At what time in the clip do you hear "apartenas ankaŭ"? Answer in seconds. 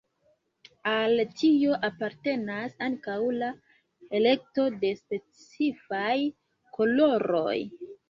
1.89-3.19